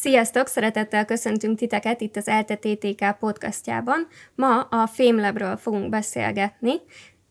[0.00, 0.46] Sziasztok!
[0.46, 4.06] Szeretettel köszöntünk titeket itt az ELTE TTK podcastjában.
[4.34, 6.72] Ma a FameLabről fogunk beszélgetni.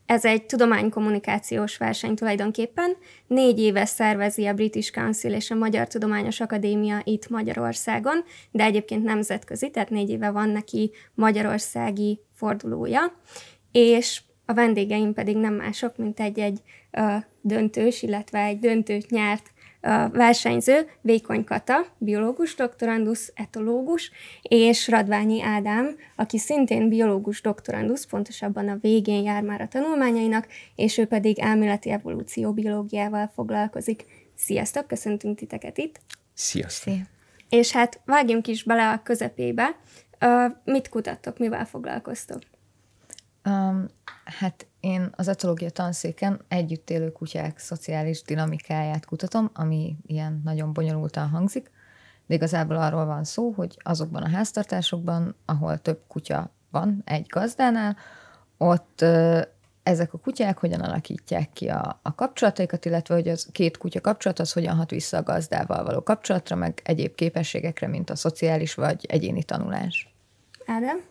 [0.06, 2.96] Ez egy tudománykommunikációs verseny tulajdonképpen.
[3.28, 9.04] Négy éve szervezi a British Council és a Magyar Tudományos Akadémia itt Magyarországon, de egyébként
[9.04, 13.22] nemzetközi, tehát négy éve van neki magyarországi fordulója.
[13.72, 19.52] És a vendégeim pedig nem mások, mint egy-egy uh, döntős, illetve egy döntőt nyert
[19.82, 24.12] a versenyző Vékony Kata, biológus doktorandusz, etológus,
[24.42, 30.98] és Radványi Ádám, aki szintén biológus doktorandusz, pontosabban a végén jár már a tanulmányainak, és
[30.98, 34.06] ő pedig elméleti evolúció biológiával foglalkozik.
[34.36, 36.00] Sziasztok, köszöntünk titeket itt!
[36.34, 36.94] Sziasztok!
[36.94, 37.04] Szia.
[37.50, 39.76] És hát vágjunk is bele a közepébe.
[40.22, 42.40] Uh, mit kutattok, mivel foglalkoztok?
[43.46, 43.86] Um,
[44.40, 51.30] hát én az etológia tanszéken együtt élő kutyák szociális dinamikáját kutatom, ami ilyen nagyon bonyolultan
[51.30, 51.72] hangzik,
[52.28, 57.98] de igazából arról van szó, hogy azokban a háztartásokban, ahol több kutya van egy gazdánál,
[58.58, 59.06] ott
[59.84, 64.40] ezek a kutyák hogyan alakítják ki a, a kapcsolataikat, illetve hogy az két kutya kapcsolat
[64.40, 69.06] az hogyan hat vissza a gazdával való kapcsolatra, meg egyéb képességekre, mint a szociális vagy
[69.10, 70.14] egyéni tanulás.
[70.66, 71.02] Ádám?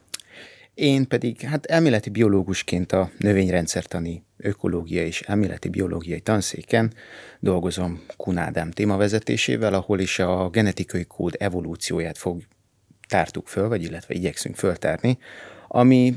[0.79, 6.93] Én pedig hát elméleti biológusként a növényrendszertani ökológia és elméleti biológiai tanszéken
[7.41, 12.43] dolgozom Kunádám témavezetésével, ahol is a genetikai kód evolúcióját fog
[13.09, 15.19] tártuk föl, vagy illetve igyekszünk föltárni,
[15.69, 16.15] ami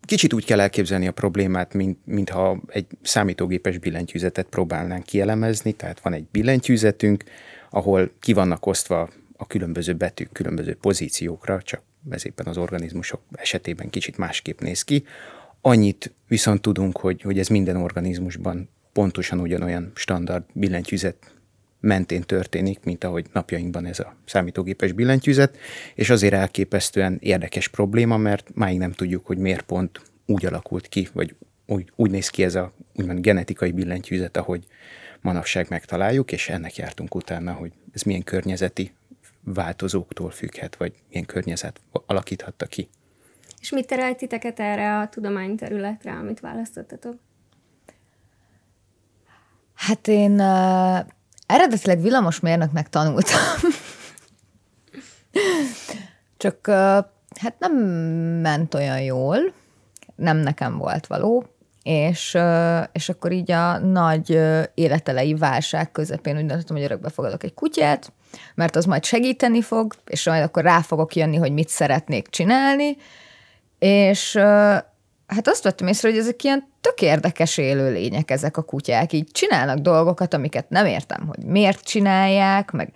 [0.00, 6.12] kicsit úgy kell elképzelni a problémát, mint, mintha egy számítógépes billentyűzetet próbálnánk kielemezni, tehát van
[6.12, 7.24] egy billentyűzetünk,
[7.70, 13.90] ahol ki vannak osztva a különböző betűk különböző pozíciókra, csak ez éppen az organizmusok esetében
[13.90, 15.04] kicsit másképp néz ki.
[15.60, 21.34] Annyit viszont tudunk, hogy, hogy ez minden organizmusban pontosan ugyanolyan standard billentyűzet
[21.80, 25.56] mentén történik, mint ahogy napjainkban ez a számítógépes billentyűzet,
[25.94, 31.08] és azért elképesztően érdekes probléma, mert máig nem tudjuk, hogy miért pont úgy alakult ki,
[31.12, 31.34] vagy
[31.66, 34.64] úgy, úgy néz ki ez a úgymond genetikai billentyűzet, ahogy
[35.20, 38.92] manapság megtaláljuk, és ennek jártunk utána, hogy ez milyen környezeti
[39.44, 42.88] változóktól függhet, vagy milyen környezet alakíthatta ki.
[43.60, 47.14] És mit terelt titeket erre a tudományterületre, amit választottatok?
[49.74, 50.98] Hát én uh,
[51.46, 53.40] eredetileg villamosmérnöknek tanultam.
[56.36, 56.74] Csak uh,
[57.40, 57.72] hát nem
[58.40, 59.52] ment olyan jól,
[60.16, 61.46] nem nekem volt való,
[61.82, 67.08] és, uh, és akkor így a nagy uh, életelei válság közepén úgy döntöttem, hogy örökbe
[67.08, 68.12] fogadok egy kutyát,
[68.54, 72.96] mert az majd segíteni fog, és majd akkor rá fogok jönni, hogy mit szeretnék csinálni,
[73.78, 74.36] és
[75.26, 79.78] hát azt vettem észre, hogy ezek ilyen tök érdekes élőlények ezek a kutyák, így csinálnak
[79.78, 82.92] dolgokat, amiket nem értem, hogy miért csinálják, meg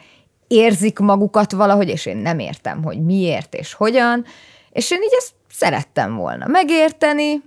[0.47, 4.25] érzik magukat valahogy, és én nem értem, hogy miért és hogyan,
[4.71, 7.43] és én így ezt szerettem volna megérteni,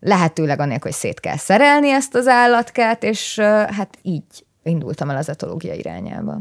[0.00, 3.38] lehetőleg anélkül, hogy szét kell szerelni ezt az állatkát, és
[3.76, 6.40] hát így indultam el az etológia irányába.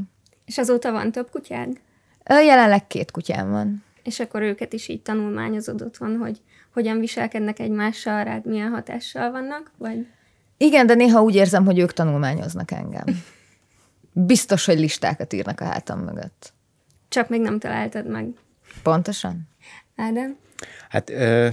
[0.51, 1.79] És azóta van több kutyád?
[2.27, 3.83] Jelenleg két kutyám van.
[4.03, 6.41] És akkor őket is így tanulmányozod otthon, hogy
[6.73, 10.07] hogyan viselkednek egymással, rád milyen hatással vannak, vagy?
[10.57, 13.03] Igen, de néha úgy érzem, hogy ők tanulmányoznak engem.
[14.11, 16.53] Biztos, hogy listákat írnak a hátam mögött.
[17.09, 18.27] Csak még nem találtad meg.
[18.83, 19.47] Pontosan.
[19.95, 20.37] Ádám?
[20.89, 21.47] Hát ö,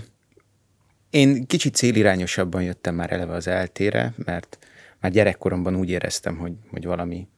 [1.10, 4.58] én kicsit célirányosabban jöttem már eleve az eltére, mert
[5.00, 7.28] már gyerekkoromban úgy éreztem, hogy, hogy valami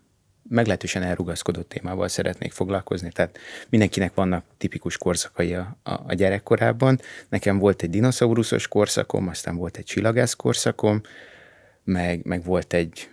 [0.51, 3.39] meglehetősen elrugaszkodott témával szeretnék foglalkozni, tehát
[3.69, 7.01] mindenkinek vannak tipikus korszakai a, a, gyerekkorában.
[7.29, 11.01] Nekem volt egy dinoszauruszos korszakom, aztán volt egy csillagász korszakom,
[11.85, 13.09] meg, meg volt egy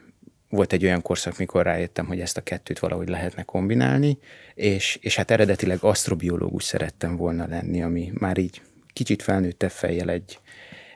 [0.50, 4.18] volt egy olyan korszak, mikor rájöttem, hogy ezt a kettőt valahogy lehetne kombinálni,
[4.54, 8.62] és, és hát eredetileg asztrobiológus szerettem volna lenni, ami már így
[8.94, 10.40] kicsit felnőtte fejjel egy,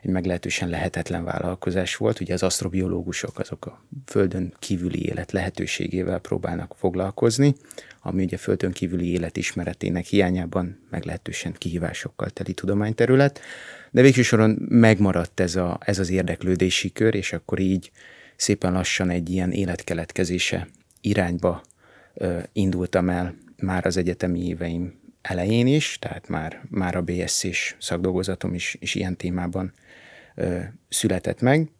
[0.02, 2.20] egy meglehetősen lehetetlen vállalkozás volt.
[2.20, 7.54] Ugye az asztrobiológusok azok a földön kívüli élet lehetőségével próbálnak foglalkozni,
[8.00, 13.40] ami ugye földön kívüli élet ismeretének hiányában meglehetősen kihívásokkal teli tudományterület,
[13.90, 17.90] de végső soron megmaradt ez, a, ez az érdeklődési kör, és akkor így
[18.36, 20.68] szépen lassan egy ilyen életkeletkezése
[21.00, 21.62] irányba
[22.14, 28.54] ö, indultam el már az egyetemi éveim elején is, tehát már, már a BSC-s szakdolgozatom
[28.54, 29.72] is, is ilyen témában
[30.88, 31.70] született meg,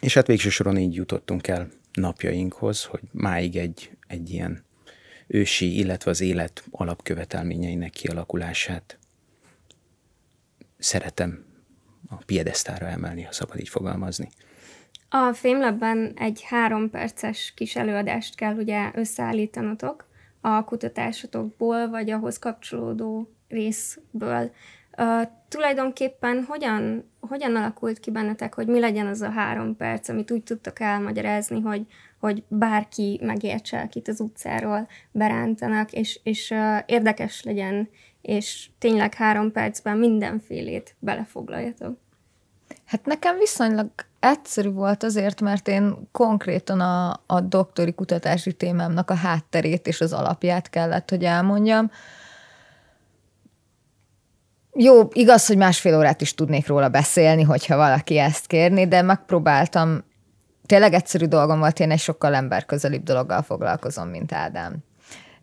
[0.00, 4.64] és hát végső soron így jutottunk el napjainkhoz, hogy máig egy, egy ilyen
[5.26, 8.98] ősi, illetve az élet alapkövetelményeinek kialakulását
[10.78, 11.44] szeretem
[12.08, 14.28] a piedesztára emelni, ha szabad így fogalmazni.
[15.08, 20.10] A Fémlabban egy három perces kis előadást kell ugye összeállítanotok,
[20.44, 24.52] a kutatásotokból, vagy ahhoz kapcsolódó részből.
[24.98, 30.30] Uh, tulajdonképpen hogyan, hogyan alakult ki bennetek, hogy mi legyen az a három perc, amit
[30.30, 31.86] úgy tudtak elmagyarázni, hogy,
[32.18, 37.88] hogy bárki megértse, akit az utcáról berántanak, és, és uh, érdekes legyen,
[38.22, 41.98] és tényleg három percben mindenfélét belefoglaljatok?
[42.84, 43.90] Hát nekem viszonylag
[44.20, 50.12] egyszerű volt azért, mert én konkrétan a, a doktori kutatási témámnak a hátterét és az
[50.12, 51.90] alapját kellett, hogy elmondjam.
[54.74, 60.04] Jó, igaz, hogy másfél órát is tudnék róla beszélni, hogyha valaki ezt kérni, de megpróbáltam,
[60.66, 64.76] tényleg egyszerű dolgom volt, én egy sokkal emberközelibb dologgal foglalkozom, mint Ádám.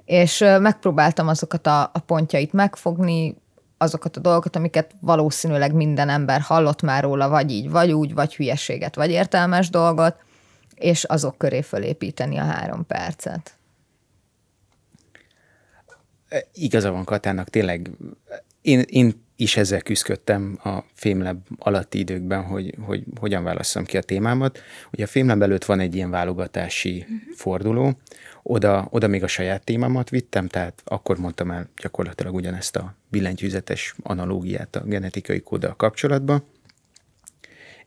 [0.06, 3.36] És megpróbáltam azokat a, a pontjait megfogni,
[3.78, 8.36] azokat a dolgokat, amiket valószínűleg minden ember hallott már róla, vagy így, vagy úgy, vagy
[8.36, 10.16] hülyeséget, vagy értelmes dolgot,
[10.75, 13.54] és azok köré fölépíteni a három percet.
[16.54, 17.90] Igaza van Katának, tényleg
[18.62, 24.02] én, én is ezzel küzdöttem a Fémlab alatti időkben, hogy, hogy hogyan válasszam ki a
[24.02, 24.60] témámat.
[24.92, 27.18] Ugye a Fémlab előtt van egy ilyen válogatási uh-huh.
[27.36, 28.00] forduló,
[28.44, 33.96] oda, oda még a saját témámat vittem, tehát akkor mondtam el gyakorlatilag ugyanezt a billentyűzetes
[34.04, 36.44] analógiát a genetikai kóddal kapcsolatban.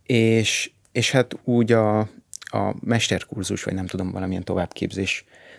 [0.06, 1.98] És, és hát úgy a,
[2.40, 4.44] a mesterkurzus, vagy nem tudom, valamilyen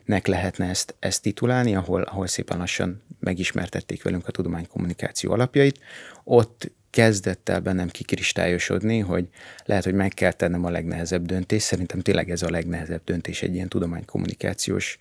[0.05, 5.79] továbbképzésnek lehetne ezt, ezt titulálni, ahol, ahol szépen lassan megismertették velünk a tudománykommunikáció alapjait.
[6.23, 9.27] Ott kezdett el bennem kikristályosodni, hogy
[9.65, 11.61] lehet, hogy meg kell tennem a legnehezebb döntés.
[11.61, 14.99] Szerintem tényleg ez a legnehezebb döntés egy ilyen tudománykommunikációs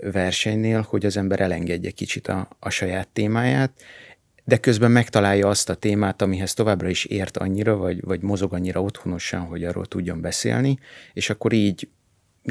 [0.00, 3.70] versenynél, hogy az ember elengedje kicsit a, a saját témáját,
[4.44, 8.82] de közben megtalálja azt a témát, amihez továbbra is ért annyira, vagy, vagy mozog annyira
[8.82, 10.78] otthonosan, hogy arról tudjon beszélni,
[11.12, 11.88] és akkor így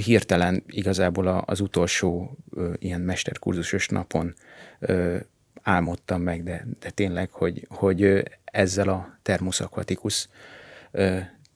[0.04, 4.34] hirtelen igazából az utolsó ö, ilyen mesterkurzusos napon
[4.80, 5.18] ö,
[5.62, 10.28] álmodtam meg, de, de tényleg, hogy, hogy ezzel a termus aquaticus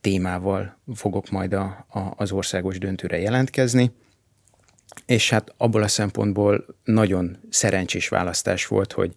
[0.02, 3.92] témával fogok majd a, a, az országos döntőre jelentkezni,
[5.06, 9.14] és hát abból a szempontból nagyon szerencsés választás volt, hogy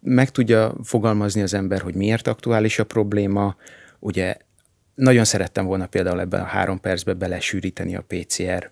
[0.00, 3.56] meg tudja fogalmazni az ember, hogy miért aktuális a probléma.
[3.98, 4.36] Ugye
[4.96, 8.70] nagyon szerettem volna például ebben a három percbe belesűríteni a PCR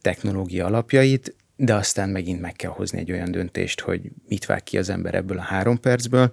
[0.00, 4.78] technológia alapjait, de aztán megint meg kell hozni egy olyan döntést, hogy mit vág ki
[4.78, 6.30] az ember ebből a három percből,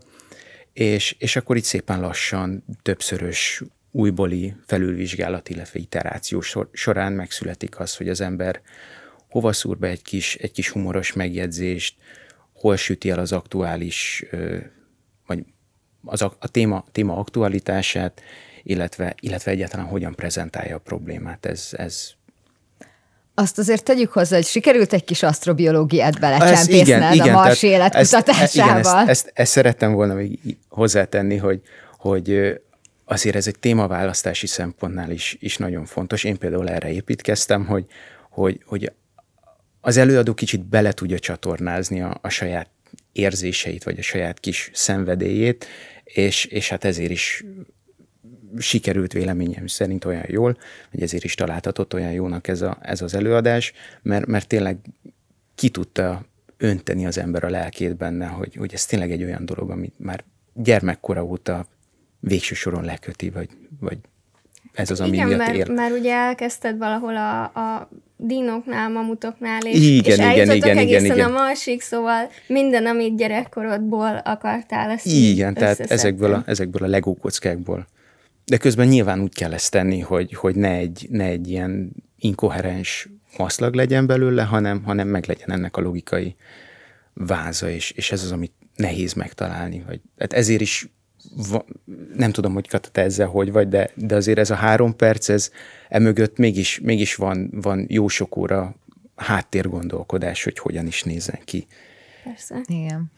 [0.74, 6.42] és, és akkor itt szépen lassan többszörös újbóli felülvizsgálat, illetve iteráció
[6.72, 8.62] során megszületik az, hogy az ember
[9.30, 11.96] hova szúr be egy kis, egy kis humoros megjegyzést,
[12.54, 14.26] hol süti el az aktuális,
[15.26, 15.46] vagy
[16.04, 18.22] az a, a téma, téma aktualitását,
[18.66, 21.46] illetve, illetve egyáltalán hogyan prezentálja a problémát.
[21.46, 22.14] Ez, ez
[23.34, 28.44] azt azért tegyük hozzá, hogy sikerült egy kis asztrobiológiát belecsempészned a mars életkutatásával.
[28.44, 30.40] Ezt, igen, ezt, ezt, ezt szerettem volna még
[30.70, 31.62] hozzátenni, hogy,
[31.98, 32.60] hogy
[33.06, 36.24] azért ez egy témaválasztási szempontnál is, is nagyon fontos.
[36.24, 37.86] Én például erre építkeztem, hogy,
[38.30, 38.92] hogy, hogy
[39.82, 42.70] az előadó kicsit bele tudja csatornázni a, a saját
[43.12, 45.66] érzéseit, vagy a saját kis szenvedélyét,
[46.04, 47.44] és, és hát ezért is
[48.58, 50.58] sikerült véleményem szerint olyan jól,
[50.92, 54.78] hogy ezért is találtatott olyan jónak ez, a, ez az előadás, mert, mert tényleg
[55.56, 56.26] ki tudta
[56.58, 60.24] önteni az ember a lelkét benne, hogy, hogy ez tényleg egy olyan dolog, amit már
[60.54, 61.66] gyermekkora óta
[62.20, 63.50] végső soron leköti, vagy,
[63.80, 63.98] vagy
[64.74, 65.74] ez az, ami Igen, miatt mert, él.
[65.74, 71.30] mert ugye elkezdted valahol a, a dinóknál, mamutoknál, és, igen, és igen, igen, egészen igen,
[71.30, 77.88] a marsig, szóval minden, amit gyerekkorodból akartál, ezt Igen, tehát ezekből a, ezekből a legókockákból
[78.46, 83.10] de közben nyilván úgy kell ezt tenni, hogy, hogy ne, egy, ne egy ilyen inkoherens
[83.38, 86.36] maszlag legyen belőle, hanem, hanem meg legyen ennek a logikai
[87.14, 89.84] váza, és, és ez az, amit nehéz megtalálni.
[89.88, 90.90] Vagy, hát ezért is
[91.50, 91.66] va,
[92.16, 95.30] nem tudom, hogy Kata, te ezzel hogy vagy, de, de azért ez a három perc,
[95.30, 95.52] ez
[95.90, 98.76] emögött mégis, mégis van, van jó sok óra
[99.16, 101.68] háttérgondolkodás, hogy hogyan is nézzen ki.
[102.24, 102.62] Persze.
[102.68, 103.12] Igen.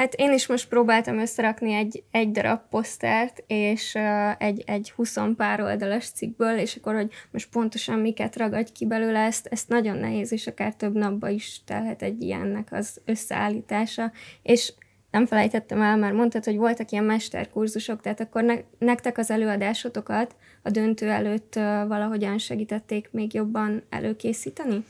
[0.00, 5.16] Hát én is most próbáltam összerakni egy, egy darab posztert, és uh, egy, egy 20
[5.36, 9.96] pár oldalas cikkből, és akkor, hogy most pontosan miket ragadj ki belőle, ezt, ezt nagyon
[9.96, 14.72] nehéz, és akár több napba is telhet egy ilyennek az összeállítása, és
[15.10, 20.36] nem felejtettem el, már mondtad, hogy voltak ilyen mesterkurzusok, tehát akkor ne, nektek az előadásotokat
[20.62, 24.84] a döntő előtt uh, valahogyan segítették még jobban előkészíteni?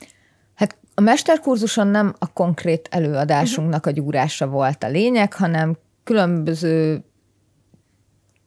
[0.93, 7.03] A mesterkurzuson nem a konkrét előadásunknak a gyúrása volt a lényeg, hanem különböző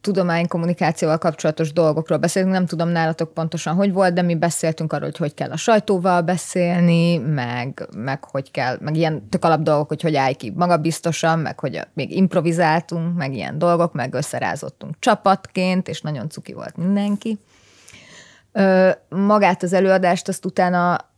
[0.05, 5.17] tudománykommunikációval kapcsolatos dolgokról beszélünk, nem tudom nálatok pontosan, hogy volt, de mi beszéltünk arról, hogy
[5.17, 10.03] hogy kell a sajtóval beszélni, meg, meg hogy kell, meg ilyen tök alap dolgok, hogy
[10.03, 16.01] hogy állj ki magabiztosan, meg hogy még improvizáltunk, meg ilyen dolgok, meg összerázottunk csapatként, és
[16.01, 17.39] nagyon cuki volt mindenki.
[18.53, 21.13] Ö, magát az előadást, azt utána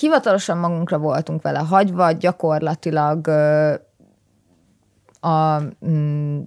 [0.00, 3.28] hivatalosan magunkra voltunk vele hagyva, gyakorlatilag
[5.20, 6.40] a mm,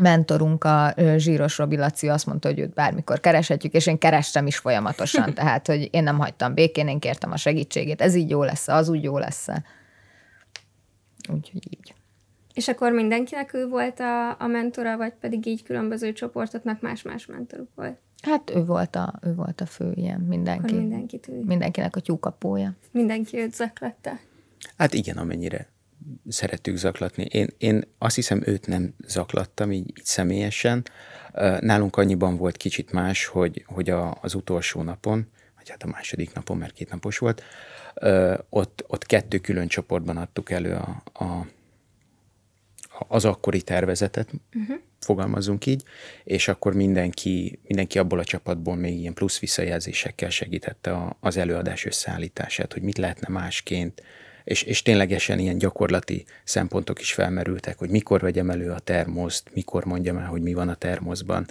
[0.00, 4.58] mentorunk, a Zsíros Robi Laci azt mondta, hogy őt bármikor kereshetjük, és én kerestem is
[4.58, 8.68] folyamatosan, tehát, hogy én nem hagytam békén, én kértem a segítségét, ez így jó lesz
[8.68, 9.48] az úgy jó lesz
[11.32, 11.94] Úgyhogy így.
[12.54, 17.68] És akkor mindenkinek ő volt a, a mentora, vagy pedig így különböző csoportoknak más-más mentoruk
[17.74, 17.98] volt?
[18.22, 20.64] Hát ő volt a, ő volt a fő ilyen, mindenki.
[20.64, 21.42] Akkor mindenkit ő.
[21.44, 22.72] Mindenkinek a tyúkapója.
[22.90, 24.10] Mindenki őt zaklatta.
[24.76, 25.68] Hát igen, amennyire
[26.28, 27.22] szerettük zaklatni.
[27.22, 30.84] Én, én azt hiszem, őt nem zaklattam így, így személyesen.
[31.60, 36.34] Nálunk annyiban volt kicsit más, hogy, hogy a, az utolsó napon, vagy hát a második
[36.34, 37.42] napon, mert két napos volt,
[38.48, 41.46] ott, ott kettő külön csoportban adtuk elő a, a,
[43.08, 44.76] az akkori tervezetet, uh-huh.
[45.00, 45.82] fogalmazunk így,
[46.24, 51.84] és akkor mindenki, mindenki abból a csapatból még ilyen plusz visszajelzésekkel segítette a, az előadás
[51.84, 54.02] összeállítását, hogy mit lehetne másként,
[54.44, 59.84] és, és ténylegesen ilyen gyakorlati szempontok is felmerültek, hogy mikor vegyem elő a termoszt, mikor
[59.84, 61.46] mondjam el, hogy mi van a termoszban,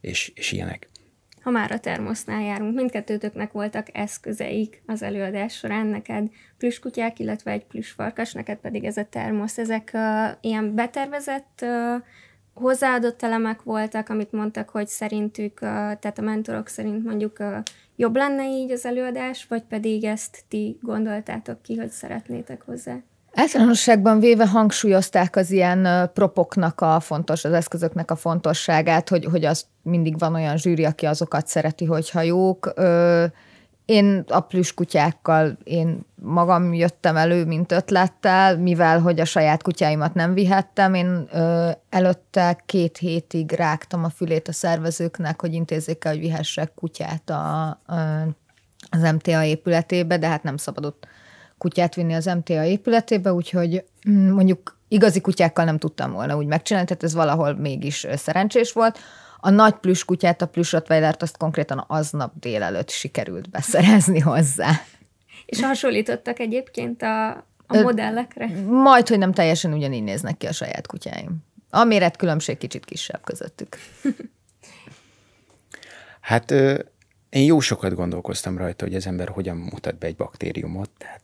[0.00, 0.88] és, és ilyenek.
[1.44, 7.64] Ha már a termosznál járunk, mindkettőtöknek voltak eszközeik az előadás során, neked plüskutyák, illetve egy
[7.64, 9.58] plüsfarkas, neked pedig ez a termosz.
[9.58, 12.02] Ezek uh, ilyen betervezett uh,
[12.54, 17.42] hozzáadott elemek voltak, amit mondtak, hogy szerintük, tehát a mentorok szerint mondjuk
[17.96, 22.96] jobb lenne így az előadás, vagy pedig ezt ti gondoltátok ki, hogy szeretnétek hozzá?
[23.34, 29.64] Általánosságban véve hangsúlyozták az ilyen propoknak a fontos, az eszközöknek a fontosságát, hogy, hogy az
[29.82, 32.72] mindig van olyan zsűri, aki azokat szereti, hogyha jók.
[32.74, 33.24] Ö,
[33.84, 40.34] én a kutyákkal én magam jöttem elő, mint ötlettel, mivel hogy a saját kutyáimat nem
[40.34, 46.20] vihettem, én ö, előtte két hétig rágtam a fülét a szervezőknek, hogy intézzék el, hogy
[46.20, 47.76] vihessek kutyát a, a,
[48.90, 51.06] az MTA épületébe, de hát nem szabadott
[51.64, 56.88] kutyát vinni az MTA épületébe, úgyhogy mm, mondjuk igazi kutyákkal nem tudtam volna úgy megcsinálni,
[56.88, 58.98] tehát ez valahol mégis szerencsés volt.
[59.40, 64.70] A nagy plüss kutyát, a plüss rottweilert azt konkrétan aznap délelőtt sikerült beszerezni hozzá.
[65.46, 67.30] És hasonlítottak egyébként a,
[67.66, 68.46] a modellekre?
[68.66, 71.36] Majd, hogy nem teljesen ugyanígy néznek ki a saját kutyáim.
[71.70, 73.76] A méret különbség kicsit kisebb közöttük.
[76.20, 76.78] hát ö,
[77.28, 81.23] én jó sokat gondolkoztam rajta, hogy az ember hogyan mutat be egy baktériumot, tehát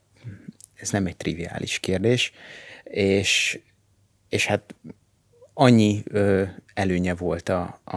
[0.81, 2.33] ez nem egy triviális kérdés,
[2.85, 3.61] és,
[4.29, 4.75] és hát
[5.55, 6.45] annyi ö,
[6.75, 7.97] előnye volt a, a,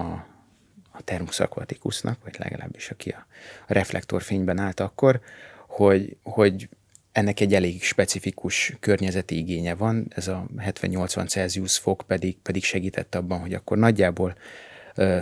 [0.91, 3.25] a Thermus aquaticusnak, vagy legalábbis aki a,
[3.67, 5.21] a reflektorfényben állt akkor,
[5.67, 6.69] hogy, hogy
[7.11, 13.15] ennek egy elég specifikus környezeti igénye van, ez a 70-80 Celsius fok pedig, pedig segített
[13.15, 14.35] abban, hogy akkor nagyjából
[14.95, 15.19] ö,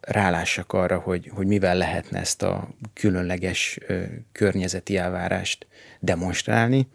[0.00, 4.02] rálássak arra, hogy, hogy mivel lehetne ezt a különleges ö,
[4.32, 5.66] környezeti elvárást
[6.00, 6.86] demonstrálni,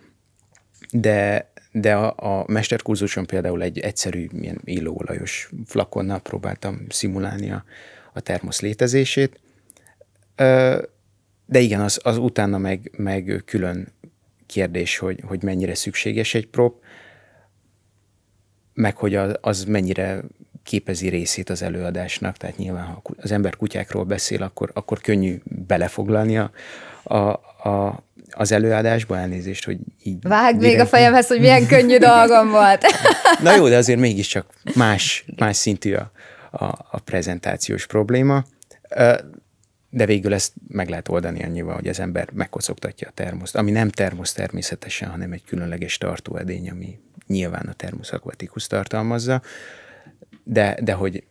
[1.01, 1.51] de
[1.81, 7.63] de a, a mesterkurzuson például egy egyszerű ilyen illóolajos flakonnal próbáltam szimulálni a,
[8.13, 9.39] a termosz létezését.
[11.45, 13.87] De igen, az, az utána meg, meg külön
[14.45, 16.83] kérdés, hogy, hogy mennyire szükséges egy prop,
[18.73, 20.21] meg hogy az, az mennyire
[20.63, 26.37] képezi részét az előadásnak, tehát nyilván ha az ember kutyákról beszél, akkor, akkor könnyű belefoglalni
[26.37, 26.51] a,
[27.03, 27.17] a,
[27.69, 30.17] a, az előadásba, elnézést, hogy így...
[30.21, 32.85] Vág még a fejemhez, hogy milyen könnyű dolgom volt.
[33.43, 36.11] Na jó, de azért mégiscsak más, más szintű a,
[36.51, 38.43] a, a prezentációs probléma.
[39.89, 43.89] De végül ezt meg lehet oldani annyival, hogy az ember megkocogtatja a termoszt, ami nem
[43.89, 49.41] termosz természetesen, hanem egy különleges tartóedény, ami nyilván a termosz aquaticus tartalmazza,
[50.43, 51.23] de, de hogy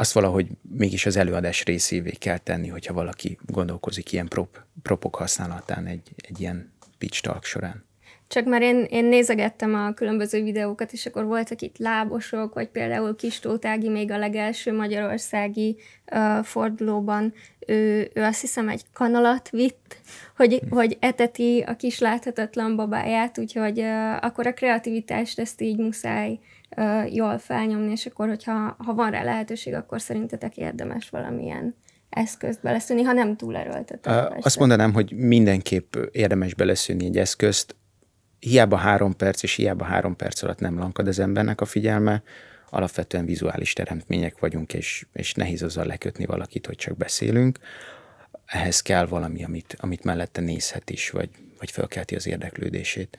[0.00, 5.86] azt valahogy mégis az előadás részévé kell tenni, hogyha valaki gondolkozik ilyen prop, propok használatán
[5.86, 7.84] egy, egy ilyen pitch talk során.
[8.28, 13.16] Csak már én, én nézegettem a különböző videókat, és akkor voltak itt lábosok, vagy például
[13.16, 15.76] Kistótági még a legelső magyarországi
[16.12, 17.32] uh, fordulóban,
[17.66, 19.96] ő, ő azt hiszem egy kanalat vitt,
[20.36, 20.74] hogy, hm.
[20.74, 26.38] hogy eteti a kis láthatatlan babáját, úgyhogy uh, akkor a kreativitást ezt így muszáj uh,
[27.10, 31.74] jól felnyomni, és akkor, hogyha ha van rá lehetőség, akkor szerintetek érdemes valamilyen
[32.10, 34.44] eszközt beleszülni, ha nem túl erőltetett.
[34.44, 37.76] Azt mondanám, hogy mindenképp érdemes beleszülni egy eszközt,
[38.38, 42.22] hiába három perc, és hiába három perc alatt nem lankad az embernek a figyelme,
[42.70, 47.58] alapvetően vizuális teremtmények vagyunk, és, és nehéz azzal lekötni valakit, hogy csak beszélünk.
[48.46, 53.18] Ehhez kell valami, amit, amit mellette nézhet is, vagy, vagy felkelti az érdeklődését.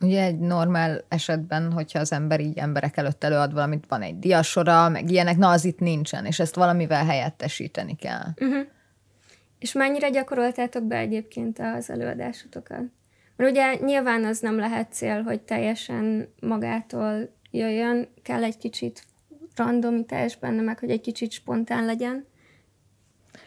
[0.00, 4.88] Ugye egy normál esetben, hogyha az ember így emberek előtt előad valamit, van egy diasora,
[4.88, 8.26] meg ilyenek, na az itt nincsen, és ezt valamivel helyettesíteni kell.
[8.40, 8.66] Uh-huh.
[9.58, 12.82] És mennyire gyakoroltátok be egyébként az előadásotokat?
[13.36, 19.04] Mert ugye nyilván az nem lehet cél, hogy teljesen magától jöjjön, kell egy kicsit
[19.54, 22.26] randomitás benne, meg hogy egy kicsit spontán legyen.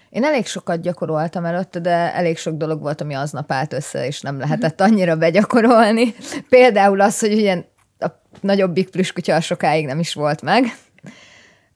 [0.09, 4.21] Én elég sokat gyakoroltam előtte, de elég sok dolog volt, ami aznap állt össze, és
[4.21, 6.13] nem lehetett annyira begyakorolni.
[6.49, 7.65] Például az, hogy ilyen
[7.99, 8.07] a
[8.41, 10.65] nagyobbik plüskutya sokáig nem is volt meg.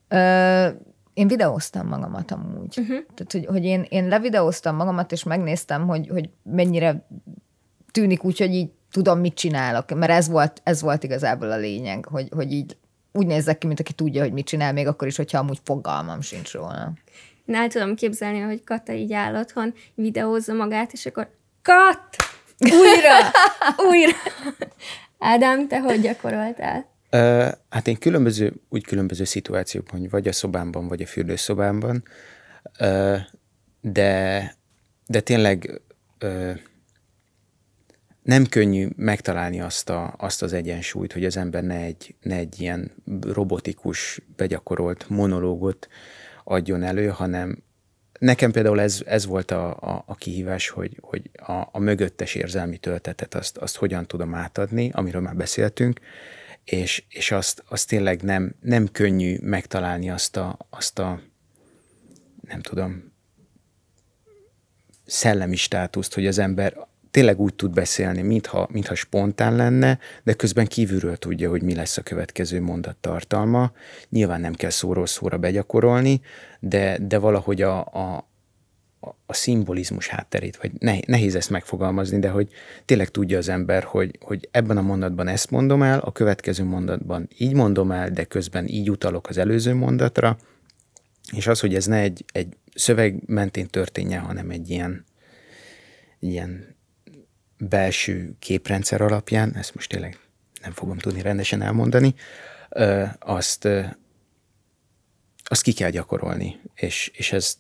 [0.08, 0.68] Ö,
[1.14, 2.78] én videóztam magamat amúgy.
[2.80, 2.98] Uh-huh.
[3.16, 7.08] Tehát, hogy, hogy én, én levideóztam magamat, és megnéztem, hogy, hogy mennyire
[7.92, 12.06] tűnik úgy, hogy így tudom, mit csinálok, mert ez volt, ez volt igazából a lényeg,
[12.06, 12.78] hogy, hogy így
[13.12, 16.22] úgy nézzek ki, mint aki tudja, hogy mit csinál, még akkor is, hogyha amúgy fogalmam
[16.22, 16.94] sincs róla.
[17.46, 21.30] Én el tudom képzelni, hogy Kata így áll otthon, videózza magát, és akkor
[21.62, 22.16] Kat!
[22.60, 23.32] Újra!
[23.90, 24.18] Újra!
[25.20, 26.92] Ádám, te hogy gyakoroltál?
[27.12, 32.04] Uh, hát én különböző, úgy különböző szituációkban, vagy a szobámban, vagy a fürdőszobámban,
[32.80, 33.18] uh,
[33.82, 34.56] de,
[35.08, 35.82] de tényleg
[36.22, 36.58] uh,
[38.24, 42.62] nem könnyű megtalálni azt, a, azt az egyensúlyt, hogy az ember ne egy, ne egy
[42.62, 45.88] ilyen robotikus, begyakorolt monológot
[46.44, 47.64] adjon elő, hanem
[48.20, 52.78] nekem például ez, ez volt a, a, a kihívás, hogy, hogy a, a mögöttes érzelmi
[52.78, 56.00] töltetet azt, azt hogyan tudom átadni, amiről már beszéltünk,
[56.64, 61.22] és, és azt, azt tényleg nem, nem könnyű megtalálni azt a, azt a
[62.42, 63.12] nem tudom,
[65.06, 70.66] szellemi státuszt, hogy az ember tényleg úgy tud beszélni, mintha, mintha spontán lenne, de közben
[70.66, 73.72] kívülről tudja, hogy mi lesz a következő mondat tartalma.
[74.10, 76.22] Nyilván nem kell szóról szóra begyakorolni,
[76.60, 78.28] de, de valahogy a, a,
[79.26, 80.72] a szimbolizmus hátterét, vagy
[81.06, 82.50] nehéz ezt megfogalmazni, de hogy
[82.86, 87.30] tényleg tudja az ember, hogy, hogy ebben a mondatban ezt mondom el, a következő mondatban
[87.38, 90.38] így mondom el, de közben így utalok az előző mondatra,
[91.32, 95.06] és az, hogy ez ne egy, egy szöveg mentén történje, hanem egy ilyen,
[96.20, 96.73] ilyen
[97.70, 100.18] belső képrendszer alapján, ezt most tényleg
[100.62, 102.16] nem fogom tudni rendesen elmondani,
[103.20, 103.68] azt,
[105.44, 107.58] azt ki kell gyakorolni, és, és ez,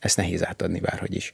[0.00, 1.32] ezt nehéz átadni bárhogy is.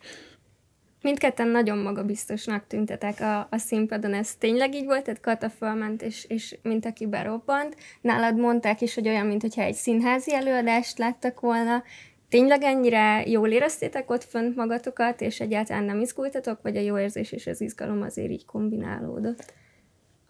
[1.02, 4.14] Mindketten nagyon magabiztosnak tüntetek a, a színpadon.
[4.14, 5.04] Ez tényleg így volt?
[5.04, 7.76] Tehát Kata fölment, és, és mint aki berobbant.
[8.00, 11.82] Nálad mondták is, hogy olyan, mintha egy színházi előadást láttak volna.
[12.28, 17.32] Tényleg ennyire jól éreztétek ott fönt magatokat, és egyáltalán nem izgultatok, vagy a jó érzés
[17.32, 19.52] és az izgalom azért így kombinálódott?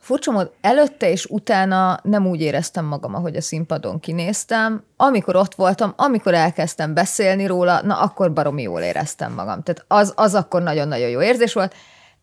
[0.01, 4.85] Furcsa mód, előtte és utána nem úgy éreztem magam, ahogy a színpadon kinéztem.
[4.97, 9.63] Amikor ott voltam, amikor elkezdtem beszélni róla, na akkor baromi jól éreztem magam.
[9.63, 11.75] Tehát az, az akkor nagyon-nagyon jó érzés volt.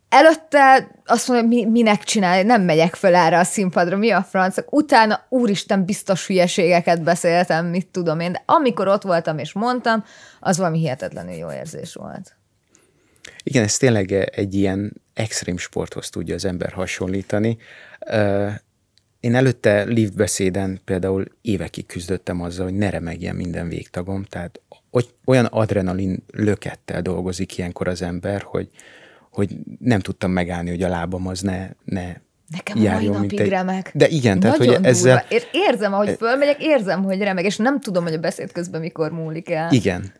[0.10, 4.74] Előtte azt mondom, mi, minek csinálni, nem megyek föl erre a színpadra, mi a francok.
[4.74, 10.04] Utána, úristen, biztos hülyeségeket beszéltem, mit tudom én, de amikor ott voltam és mondtam,
[10.40, 12.36] az valami hihetetlenül jó érzés volt.
[13.44, 17.58] Igen, ez tényleg egy ilyen extrém sporthoz tudja az ember hasonlítani.
[19.20, 24.62] Én előtte lift beszéden például évekig küzdöttem azzal, hogy ne remegjen minden végtagom, tehát
[25.26, 28.70] olyan adrenalin lökettel dolgozik ilyenkor az ember, hogy,
[29.36, 32.14] hogy nem tudtam megállni, hogy a lábam az ne, ne
[32.52, 33.50] Nekem járjon, mai napig egy...
[33.50, 33.92] remek.
[33.94, 35.26] De igen, tehát Nagyon hogy ezzel...
[35.30, 35.46] Durva.
[35.52, 39.50] Érzem, ahogy fölmegyek, érzem, hogy remeg, és nem tudom, hogy a beszéd közben mikor múlik
[39.50, 39.72] el.
[39.72, 40.14] Igen.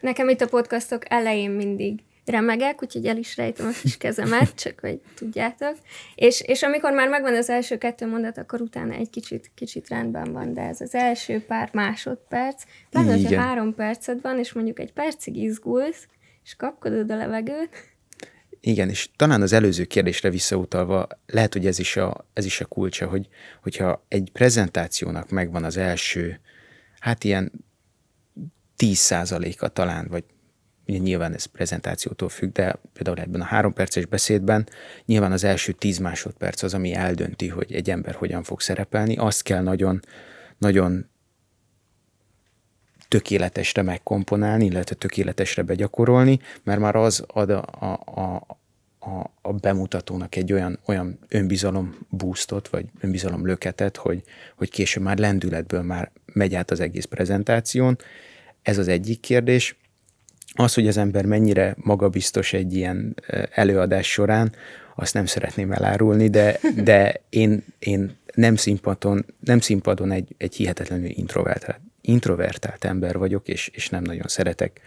[0.00, 4.80] Nekem itt a podcastok elején mindig remegek, úgyhogy el is rejtem a kis kezemet, csak
[4.80, 5.76] hogy tudjátok.
[6.14, 10.32] És, és amikor már megvan az első kettő mondat, akkor utána egy kicsit, kicsit rendben
[10.32, 14.92] van, de ez az első pár másodperc, pláne, hogyha három perced van, és mondjuk egy
[14.92, 16.06] percig izgulsz,
[16.44, 17.70] és kapkodod a levegőt,
[18.68, 22.66] igen, és talán az előző kérdésre visszautalva, lehet, hogy ez is a, ez is a
[22.66, 23.28] kulcsa, hogy,
[23.62, 26.40] hogyha egy prezentációnak megvan az első,
[26.98, 27.52] hát ilyen
[28.78, 30.24] 10%-a talán, vagy
[30.86, 34.68] nyilván ez prezentációtól függ, de például ebben a három perces beszédben
[35.04, 39.42] nyilván az első 10 másodperc az, ami eldönti, hogy egy ember hogyan fog szerepelni, azt
[39.42, 40.00] kell nagyon,
[40.58, 41.10] nagyon
[43.08, 48.46] tökéletesre megkomponálni, illetve tökéletesre begyakorolni, mert már az ad a, a,
[48.98, 54.22] a, a bemutatónak egy olyan, olyan önbizalom boostot, vagy önbizalom löketet, hogy,
[54.56, 57.98] hogy később már lendületből már megy át az egész prezentáción.
[58.62, 59.76] Ez az egyik kérdés.
[60.54, 63.14] Az, hogy az ember mennyire magabiztos egy ilyen
[63.50, 64.52] előadás során,
[64.94, 71.08] azt nem szeretném elárulni, de, de én, én nem színpadon, nem színpadon egy, egy hihetetlenül
[71.08, 74.80] introvertált, introvertált ember vagyok, és, és nem nagyon szeretek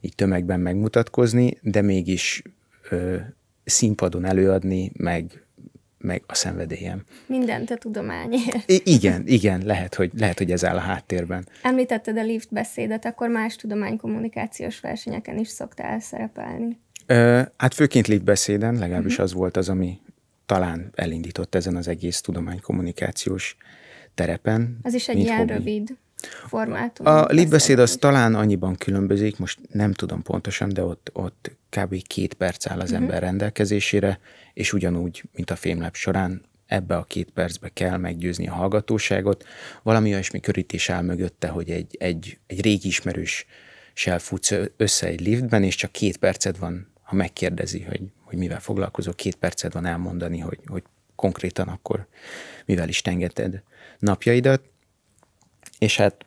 [0.00, 2.42] így tömegben megmutatkozni, de mégis
[2.90, 3.16] ö,
[3.64, 5.44] színpadon előadni, meg,
[5.98, 7.04] meg a szenvedélyem.
[7.26, 8.70] Mindent a tudományért.
[8.70, 11.48] I- igen, igen, lehet hogy, lehet, hogy ez áll a háttérben.
[11.62, 16.78] Említetted a lift beszédet, akkor más tudománykommunikációs versenyeken is szoktál szerepelni.
[17.06, 19.24] Ö, hát főként lift beszéden, legalábbis uh-huh.
[19.24, 20.00] az volt az, ami
[20.46, 23.56] talán elindított ezen az egész tudománykommunikációs
[24.14, 24.78] terepen.
[24.82, 25.52] Az is egy ilyen hobbi.
[25.52, 25.96] rövid
[26.46, 27.06] formátum.
[27.06, 32.02] A libeszéd az talán annyiban különbözik, most nem tudom pontosan, de ott, ott kb.
[32.02, 33.04] két perc áll az uh-huh.
[33.04, 34.18] ember rendelkezésére,
[34.54, 39.44] és ugyanúgy, mint a fémlep során, ebbe a két percbe kell meggyőzni a hallgatóságot.
[39.82, 45.62] Valami olyasmi körítés áll mögötte, hogy egy, egy, egy régi ismerőssel futsz össze egy liftben,
[45.62, 50.38] és csak két perced van, ha megkérdezi, hogy, hogy mivel foglalkozok, két perced van elmondani,
[50.38, 50.82] hogy, hogy
[51.14, 52.06] konkrétan akkor
[52.64, 53.62] mivel is tengeted
[53.98, 54.62] napjaidat.
[55.84, 56.24] És hát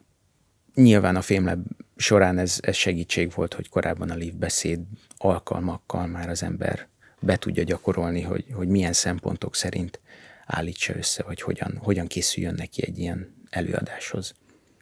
[0.75, 1.65] nyilván a fémleb
[1.95, 4.79] során ez, ez segítség volt, hogy korábban a live beszéd
[5.17, 6.87] alkalmakkal már az ember
[7.19, 9.99] be tudja gyakorolni, hogy, hogy milyen szempontok szerint
[10.45, 14.33] állítsa össze, vagy hogyan, hogyan készüljön neki egy ilyen előadáshoz.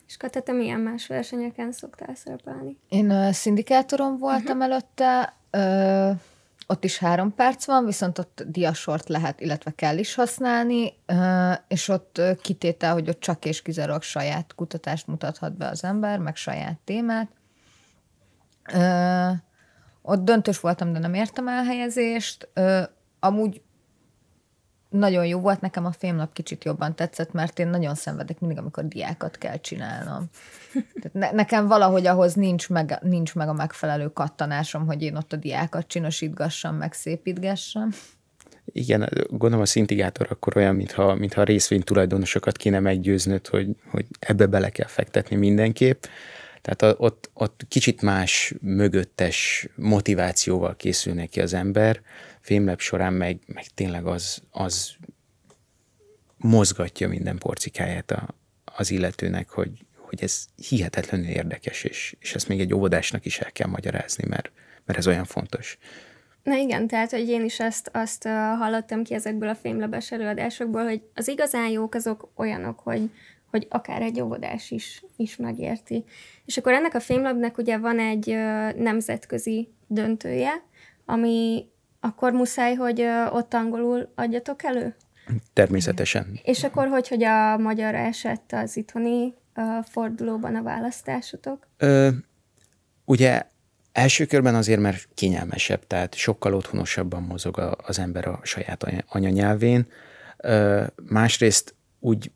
[0.07, 2.77] És Kata, te milyen más versenyeken szoktál szerepelni?
[2.89, 4.63] Én uh, szindikátoron voltam uh-huh.
[4.63, 6.19] előtte, uh,
[6.67, 10.93] ott is három perc van, viszont ott diasort lehet, illetve kell is használni,
[11.67, 16.35] és ott kitétel, hogy ott csak és kizárólag saját kutatást mutathat be az ember, meg
[16.35, 17.29] saját témát.
[20.01, 22.49] Ott döntős voltam, de nem értem elhelyezést.
[23.19, 23.61] Amúgy
[24.97, 28.87] nagyon jó volt, nekem a fémlap kicsit jobban tetszett, mert én nagyon szenvedek mindig, amikor
[28.87, 30.25] diákat kell csinálnom.
[30.73, 35.33] Tehát ne, nekem valahogy ahhoz nincs meg, nincs meg a megfelelő kattanásom, hogy én ott
[35.33, 37.89] a diákat csinosítgassam, meg szépítgessem.
[38.65, 44.05] Igen, gondolom a szintigátor akkor olyan, mintha, mintha a részvény tulajdonosokat kéne meggyőznöd, hogy, hogy
[44.19, 46.03] ebbe bele kell fektetni mindenképp.
[46.61, 52.01] Tehát a, ott, ott kicsit más mögöttes motivációval készül neki az ember,
[52.45, 54.95] fémlep során meg, meg tényleg az, az
[56.37, 58.27] mozgatja minden porcikáját a,
[58.65, 63.51] az illetőnek, hogy, hogy ez hihetetlenül érdekes, és, és ezt még egy óvodásnak is el
[63.51, 64.51] kell magyarázni, mert,
[64.85, 65.77] mert ez olyan fontos.
[66.43, 68.23] Na igen, tehát, hogy én is azt, azt
[68.57, 73.09] hallottam ki ezekből a fémlebes előadásokból, hogy az igazán jók azok olyanok, hogy,
[73.51, 76.03] hogy akár egy óvodás is, is megérti.
[76.45, 78.27] És akkor ennek a fémlabnak ugye van egy
[78.77, 80.63] nemzetközi döntője,
[81.05, 81.67] ami
[82.05, 84.95] akkor muszáj, hogy ott angolul adjatok elő?
[85.53, 86.39] Természetesen.
[86.43, 89.33] És akkor hogy, hogy a magyar esett az itthoni
[89.83, 91.67] fordulóban a választásotok?
[91.77, 92.09] Ö,
[93.05, 93.43] ugye
[93.91, 99.87] első körben azért, mert kényelmesebb, tehát sokkal otthonosabban mozog az ember a saját anyanyelvén.
[100.37, 102.31] Ö, másrészt úgy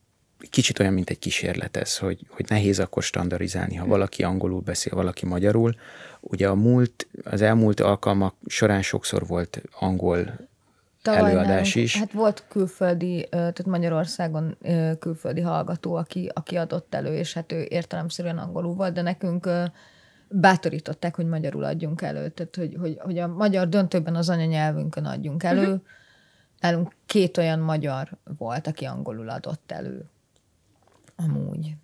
[0.50, 4.96] kicsit olyan, mint egy kísérlet ez, hogy, hogy nehéz akkor standardizálni, ha valaki angolul beszél,
[4.96, 5.76] valaki magyarul.
[6.20, 10.48] Ugye a múlt, az elmúlt alkalmak során sokszor volt angol
[11.02, 11.84] Tavaly előadás nem.
[11.84, 11.98] is.
[11.98, 14.58] Hát volt külföldi, tehát Magyarországon
[15.00, 19.50] külföldi hallgató, aki, aki adott elő, és hát ő értelemszerűen angolul volt, de nekünk
[20.30, 25.44] bátorították, hogy magyarul adjunk elő, tehát hogy, hogy, hogy a magyar döntőben az anyanyelvünkön adjunk
[25.44, 25.62] elő.
[25.62, 25.82] Uh-huh.
[26.60, 30.06] Nálunk két olyan magyar volt, aki angolul adott elő.
[31.24, 31.76] Amúgy.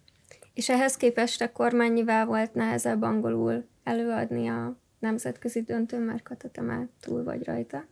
[0.53, 6.61] És ehhez képest akkor mennyivel volt nehezebb angolul előadni a nemzetközi döntőn, mert Kata, te
[6.61, 7.85] már túl vagy rajta?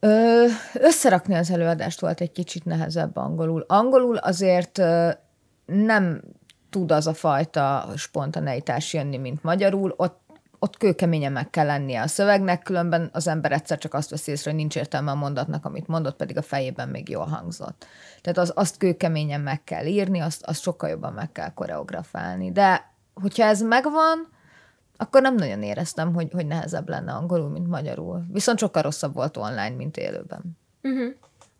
[0.00, 3.64] Ö, összerakni az előadást volt egy kicsit nehezebb angolul.
[3.68, 5.10] Angolul azért ö,
[5.66, 6.22] nem
[6.70, 9.94] tud az a fajta spontaneitás jönni, mint magyarul.
[9.96, 10.25] Ott
[10.58, 14.50] ott kőkeményen meg kell lennie a szövegnek, különben az ember egyszer csak azt veszi észre,
[14.50, 17.86] hogy nincs értelme a mondatnak, amit mondott, pedig a fejében még jól hangzott.
[18.20, 22.52] Tehát az, azt kőkeményen meg kell írni, azt, azt sokkal jobban meg kell koreografálni.
[22.52, 24.28] De hogyha ez megvan,
[24.96, 28.24] akkor nem nagyon éreztem, hogy, hogy nehezebb lenne angolul, mint magyarul.
[28.32, 30.58] Viszont sokkal rosszabb volt online, mint élőben.
[30.82, 31.14] Uh-huh.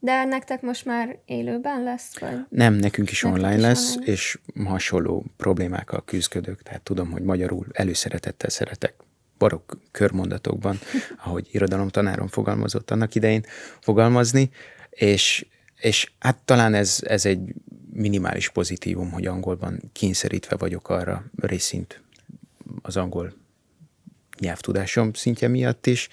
[0.07, 2.19] De nektek most már élőben lesz?
[2.19, 2.39] Vagy?
[2.49, 4.13] Nem, nekünk is nekünk online is lesz, online.
[4.13, 8.95] és hasonló problémákkal küzdök, tehát tudom, hogy magyarul előszeretettel szeretek
[9.39, 10.79] barokk körmondatokban,
[11.25, 13.45] ahogy irodalomtanárom fogalmazott annak idején,
[13.81, 14.51] fogalmazni,
[14.91, 17.55] és, és hát talán ez, ez egy
[17.93, 22.03] minimális pozitívum, hogy angolban kényszerítve vagyok arra részint
[22.83, 23.33] az angol
[24.39, 26.09] nyelvtudásom szintje miatt is,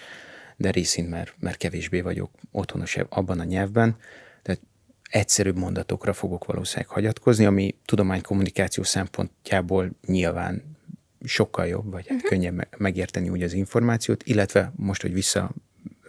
[0.64, 3.96] de részint, mert, mert kevésbé vagyok otthonos abban a nyelvben,
[4.42, 4.62] tehát
[5.10, 10.78] egyszerűbb mondatokra fogok valószínűleg hagyatkozni, ami tudománykommunikáció szempontjából nyilván
[11.26, 12.30] sokkal jobb, vagy hát uh-huh.
[12.30, 15.52] könnyebb megérteni úgy az információt, illetve most, hogy vissza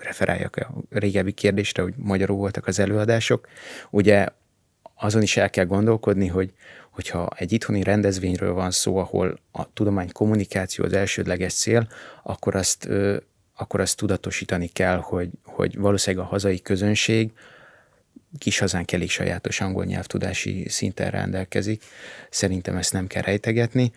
[0.01, 3.49] referáljak a régebbi kérdésre, hogy magyarul voltak az előadások,
[3.91, 4.29] ugye
[4.95, 6.53] azon is el kell gondolkodni, hogy
[6.91, 11.89] hogyha egy itthoni rendezvényről van szó, ahol a tudomány kommunikáció az elsődleges cél,
[12.23, 12.89] akkor azt,
[13.57, 17.33] akkor azt tudatosítani kell, hogy, hogy valószínűleg a hazai közönség
[18.39, 21.85] kis hazánk elég sajátos angol nyelvtudási szinten rendelkezik.
[22.31, 23.93] Szerintem ezt nem kell rejtegetni.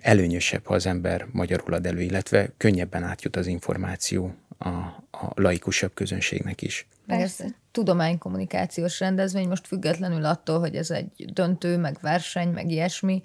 [0.00, 4.68] Előnyösebb, ha az ember magyarul ad elő, illetve könnyebben átjut az információ a,
[5.10, 6.86] a laikusabb közönségnek is.
[7.06, 7.36] Ez
[7.70, 13.22] tudománykommunikációs rendezvény, most függetlenül attól, hogy ez egy döntő, meg verseny, meg ilyesmi,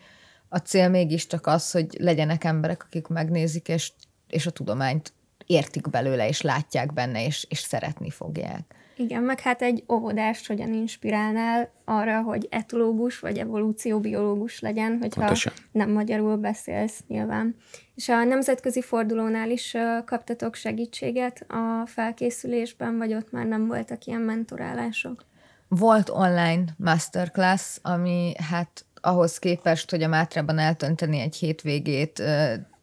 [0.50, 3.92] a cél mégiscsak az, hogy legyenek emberek, akik megnézik, és,
[4.28, 5.14] és a tudományt
[5.52, 8.76] értik belőle, és látják benne, és, és szeretni fogják.
[9.02, 15.54] Igen, meg hát egy óvodást hogyan inspirálnál arra, hogy etológus vagy evolúcióbiológus legyen, hogyha Pontosan.
[15.72, 17.56] nem magyarul beszélsz nyilván.
[17.96, 24.22] És a nemzetközi fordulónál is kaptatok segítséget a felkészülésben, vagy ott már nem voltak ilyen
[24.22, 25.26] mentorálások?
[25.68, 32.24] Volt online masterclass, ami hát ahhoz képest, hogy a Mátrában eltönteni egy hétvégét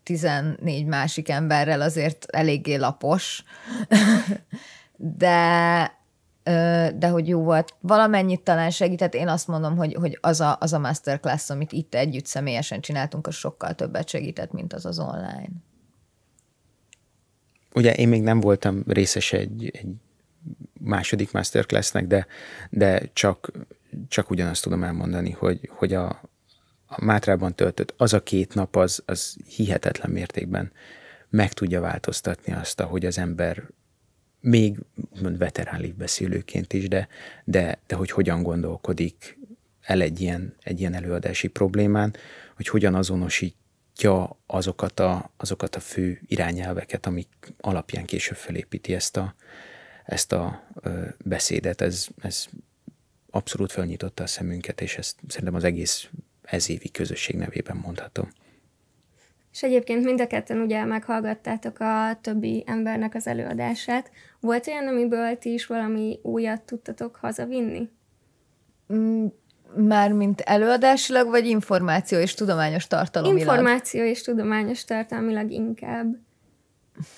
[0.09, 3.44] 14 másik emberrel azért eléggé lapos,
[4.97, 5.97] de
[6.94, 7.75] de hogy jó volt.
[7.81, 9.14] Valamennyit talán segített.
[9.14, 13.27] Én azt mondom, hogy, hogy az, a, az a masterclass, amit itt együtt személyesen csináltunk,
[13.27, 15.49] az sokkal többet segített, mint az az online.
[17.75, 19.88] Ugye én még nem voltam részes egy, egy
[20.81, 22.27] második masterclassnek, de,
[22.71, 23.53] de csak,
[24.09, 26.21] csak ugyanazt tudom elmondani, hogy, hogy a,
[26.88, 30.72] a Mátrában töltött az a két nap, az, az hihetetlen mértékben
[31.29, 33.62] meg tudja változtatni azt, ahogy az ember
[34.40, 34.79] még
[35.20, 37.09] veterán beszélőként is, de,
[37.44, 39.38] de, de hogy hogyan gondolkodik
[39.81, 42.14] el egy ilyen, egy ilyen előadási problémán,
[42.57, 47.29] hogy hogyan azonosítja azokat a, azokat a fő irányelveket, amik
[47.61, 49.35] alapján később felépíti ezt a,
[50.05, 50.68] ezt a
[51.24, 51.81] beszédet.
[51.81, 52.46] Ez, ez
[53.31, 56.09] abszolút felnyitotta a szemünket, és ezt szerintem az egész
[56.51, 58.29] ezévi közösség nevében mondhatom.
[59.53, 64.11] És egyébként mind a ketten ugye meghallgattátok a többi embernek az előadását.
[64.41, 67.89] Volt olyan, amiből ti is valami újat tudtatok hazavinni?
[68.93, 69.27] Mm,
[69.77, 73.39] már mint előadásilag, vagy információ és tudományos tartalmilag?
[73.39, 76.17] Információ és tudományos tartalmilag inkább.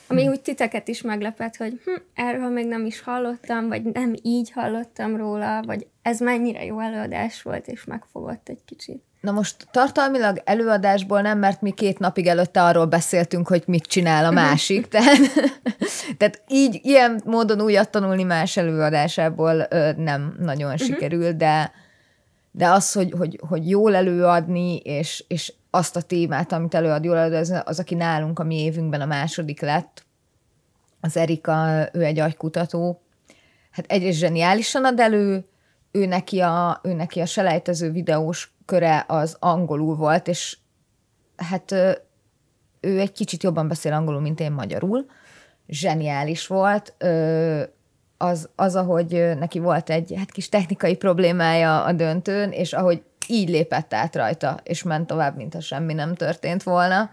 [0.06, 4.50] Ami úgy titeket is meglepett, hogy hm, erről még nem is hallottam, vagy nem így
[4.50, 9.02] hallottam róla, vagy ez mennyire jó előadás volt, és megfogott egy kicsit.
[9.20, 14.24] Na most tartalmilag előadásból nem, mert mi két napig előtte arról beszéltünk, hogy mit csinál
[14.24, 15.18] a másik, tehát,
[16.18, 20.86] tehát így, ilyen módon újat tanulni más előadásából ö, nem nagyon uh-huh.
[20.86, 21.72] sikerül, de,
[22.50, 27.16] de az, hogy, hogy, hogy jól előadni, és, és azt a témát, amit előad jól
[27.16, 30.04] előad, az, az, aki nálunk a mi évünkben a második lett,
[31.00, 33.02] az Erika, ő egy agykutató,
[33.70, 35.44] hát egyrészt zseniálisan ad elő,
[35.90, 40.58] ő neki a, ő neki a selejtező videós köre az angolul volt, és
[41.36, 41.72] hát
[42.80, 45.06] ő egy kicsit jobban beszél angolul, mint én magyarul.
[45.68, 46.94] Zseniális volt.
[48.16, 53.48] Az, az, ahogy neki volt egy hát kis technikai problémája a döntőn, és ahogy így
[53.48, 57.10] lépett át rajta, és ment tovább, mintha semmi nem történt volna.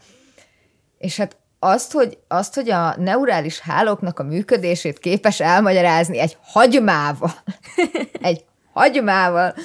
[0.98, 7.32] És hát azt, hogy, azt, hogy a neurális hálóknak a működését képes elmagyarázni egy hagymával,
[8.22, 8.46] egy
[8.78, 9.56] hagymával,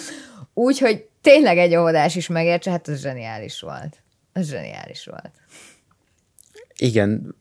[0.54, 4.02] úgy, hogy tényleg egy óvodás is megértse, hát ez zseniális volt.
[4.32, 5.30] Ez zseniális volt.
[6.76, 7.34] Igen,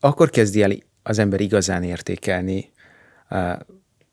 [0.00, 2.72] akkor kezdi el az ember igazán értékelni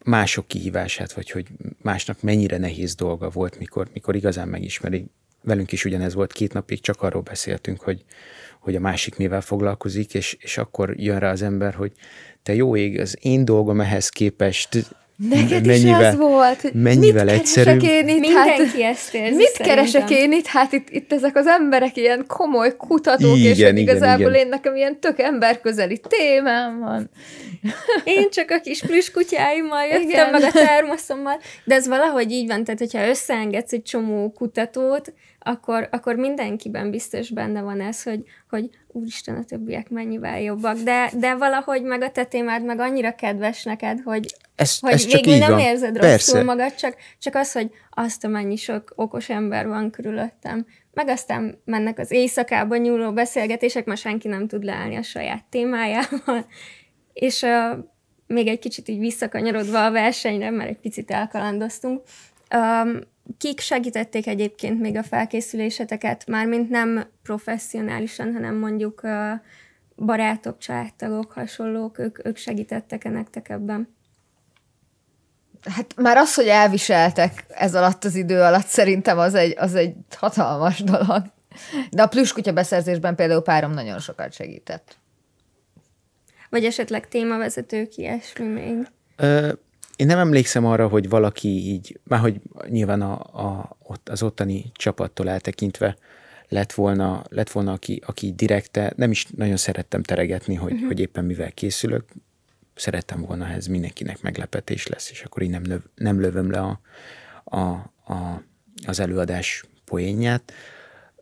[0.03, 1.47] mások kihívását, vagy hogy
[1.81, 5.05] másnak mennyire nehéz dolga volt, mikor, mikor igazán megismeri.
[5.41, 8.03] Velünk is ugyanez volt, két napig csak arról beszéltünk, hogy,
[8.59, 11.91] hogy a másik mivel foglalkozik, és, és akkor jön rá az ember, hogy
[12.43, 14.95] te jó ég, az én dolgom ehhez képest
[15.27, 16.73] Neked mennyivel, is ez volt.
[16.73, 17.83] Mennyivel mit egyszerűbb.
[17.83, 18.19] Én itt?
[18.19, 19.75] Mindenki hát, ezt érzi Mit szerintem.
[19.75, 20.45] keresek én itt?
[20.45, 24.41] Hát itt, itt ezek az emberek ilyen komoly kutatók, igen, és igen, igazából igen.
[24.41, 27.09] én nekem ilyen tök emberközeli témám van.
[28.03, 30.31] Én csak a kis plüskutyáimmal jöttem, igen.
[30.31, 35.87] meg a termoszommal, de ez valahogy így van, tehát hogyha összeengedsz egy csomó kutatót, akkor,
[35.91, 41.35] akkor mindenkiben biztos benne van ez, hogy, hogy úristen, a többiek mennyivel jobbak, de, de
[41.35, 45.51] valahogy meg a te témád meg annyira kedves neked, hogy, ez, hogy ez végül nem
[45.51, 45.59] van.
[45.59, 46.43] érzed rosszul Persze.
[46.43, 50.65] magad, csak, csak az, hogy azt a mennyi sok okos ember van körülöttem.
[50.93, 56.45] Meg aztán mennek az éjszakában nyúló beszélgetések, ma senki nem tud leállni a saját témájával.
[57.13, 57.77] És uh,
[58.27, 62.01] még egy kicsit így visszakanyarodva a versenyre, mert egy picit elkalandoztunk,
[62.55, 62.99] um,
[63.37, 69.01] Kik segítették egyébként még a felkészüléseteket, mármint nem professzionálisan, hanem mondjuk
[69.95, 73.97] barátok, családtagok, hasonlók, ők, ők segítettek-e nektek ebben?
[75.63, 79.93] Hát már az, hogy elviseltek ez alatt az idő alatt, szerintem az egy, az egy
[80.15, 81.23] hatalmas dolog.
[81.91, 84.97] De a plüskutya beszerzésben például párom nagyon sokat segített.
[86.49, 88.87] Vagy esetleg témavezetők, ilyesmi még?
[89.15, 89.51] Ö,
[89.95, 93.13] én nem emlékszem arra, hogy valaki így, már hogy nyilván a,
[93.45, 95.97] a, ott, az ottani csapattól eltekintve
[96.47, 100.87] lett volna, lett volna aki, aki direkte, nem is nagyon szerettem teregetni, hogy, uh-huh.
[100.87, 102.03] hogy éppen mivel készülök,
[102.79, 106.59] szerettem volna, ha ez mindenkinek meglepetés lesz, és akkor így nem, löv, nem lövöm le
[106.59, 106.79] a,
[107.43, 107.59] a,
[108.13, 108.43] a,
[108.85, 110.53] az előadás poénját.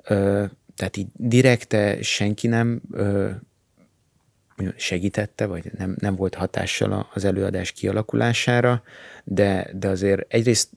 [0.04, 3.30] Ö, tehát így direkte senki nem ö,
[4.76, 8.84] segítette, vagy nem, nem volt hatással az előadás kialakulására,
[9.24, 10.70] de, de azért egyrészt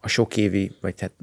[0.00, 1.14] a sok évi, vagy tehát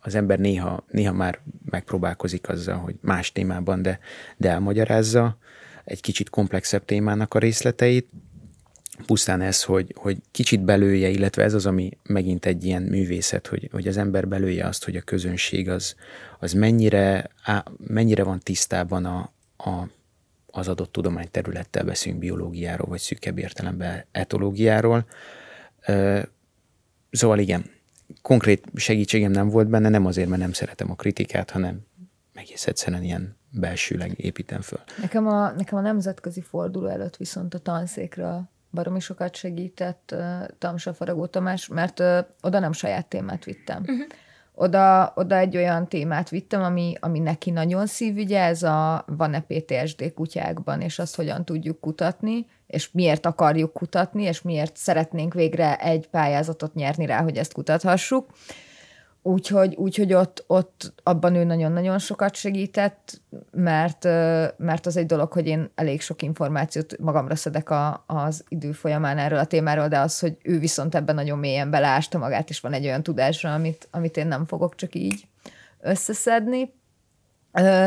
[0.00, 3.98] az ember néha, néha már megpróbálkozik azzal, hogy más témában, de,
[4.36, 5.38] de elmagyarázza
[5.84, 8.08] egy kicsit komplexebb témának a részleteit,
[9.06, 13.68] pusztán ez, hogy, hogy kicsit belője, illetve ez az, ami megint egy ilyen művészet, hogy,
[13.72, 15.94] hogy az ember belője azt, hogy a közönség az,
[16.38, 19.88] az mennyire, á, mennyire van tisztában a, a,
[20.46, 25.06] az adott tudományterülettel beszélünk biológiáról, vagy szűkebb értelemben etológiáról.
[27.10, 27.70] Szóval igen,
[28.22, 31.80] konkrét segítségem nem volt benne, nem azért, mert nem szeretem a kritikát, hanem
[32.34, 34.80] egész egyszerűen ilyen belsőleg építem föl.
[35.00, 40.94] Nekem a, nekem a nemzetközi forduló előtt viszont a tanszékről baromi sokat segített uh, Tamsa
[40.94, 43.80] Faragó Tamás, mert uh, oda nem saját témát vittem.
[43.80, 44.06] Uh-huh.
[44.54, 50.12] Oda, oda egy olyan témát vittem, ami, ami neki nagyon szívügye, ez a van-e PTSD
[50.14, 56.08] kutyákban, és azt hogyan tudjuk kutatni, és miért akarjuk kutatni, és miért szeretnénk végre egy
[56.08, 58.26] pályázatot nyerni rá, hogy ezt kutathassuk.
[59.24, 64.04] Úgyhogy, úgyhogy ott, ott abban ő nagyon-nagyon sokat segített, mert,
[64.56, 69.18] mert az egy dolog, hogy én elég sok információt magamra szedek a, az idő folyamán
[69.18, 72.72] erről a témáról, de az, hogy ő viszont ebben nagyon mélyen beleásta magát, és van
[72.72, 75.26] egy olyan tudásra, amit, amit én nem fogok csak így
[75.80, 76.74] összeszedni.
[77.52, 77.86] Ö,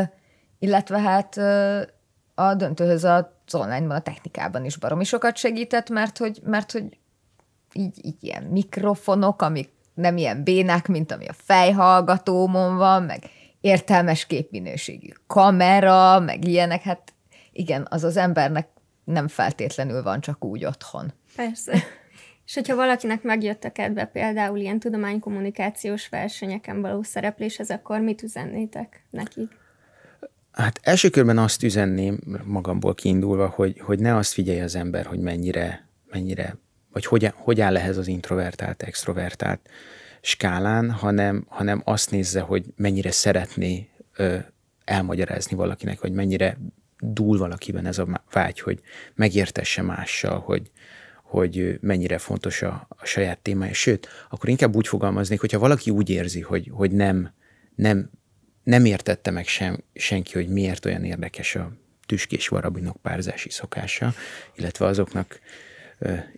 [0.58, 1.82] illetve hát ö,
[2.34, 6.98] a döntőhöz az online-ban, a technikában is baromi sokat segített, mert hogy, mert hogy
[7.72, 13.22] így, így ilyen mikrofonok, amik nem ilyen bénák, mint ami a fejhallgatómon van, meg
[13.60, 17.12] értelmes képminőségű kamera, meg ilyenek, hát
[17.52, 18.68] igen, az az embernek
[19.04, 21.12] nem feltétlenül van csak úgy otthon.
[21.36, 21.82] Persze.
[22.46, 29.06] És hogyha valakinek megjött a kedve például ilyen tudománykommunikációs versenyeken való szerepléshez, akkor mit üzennétek
[29.10, 29.56] nekik?
[30.52, 35.20] Hát első körben azt üzenném magamból kiindulva, hogy, hogy ne azt figyelje az ember, hogy
[35.20, 36.56] mennyire, mennyire
[36.96, 39.60] vagy hogy, hogy áll ehhez az introvertált, extrovertált
[40.20, 44.36] skálán, hanem, hanem azt nézze, hogy mennyire szeretné ö,
[44.84, 46.58] elmagyarázni valakinek, hogy mennyire
[46.98, 48.80] dúl valakiben ez a vágy, hogy
[49.14, 50.70] megértesse mással, hogy,
[51.22, 53.74] hogy mennyire fontos a, a saját témája.
[53.74, 57.32] Sőt, akkor inkább úgy fogalmaznék, hogyha valaki úgy érzi, hogy, hogy nem,
[57.74, 58.10] nem,
[58.62, 61.72] nem értette meg sem, senki, hogy miért olyan érdekes a
[62.06, 64.14] tüskés varabinok párzási szokása,
[64.54, 65.40] illetve azoknak